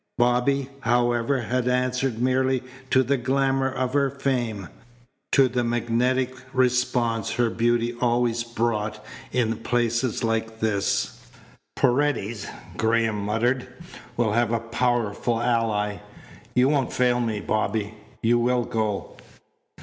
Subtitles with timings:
[0.17, 4.67] Bobby, however, had answered merely to the glamour of her fame,
[5.31, 11.19] to the magnetic response her beauty always brought in places like this.
[11.75, 13.67] "Paredes," Graham muttered,
[14.17, 15.99] "will have a powerful ally.
[16.55, 17.93] You won't fail me, Bobby?
[18.23, 19.15] You will go?"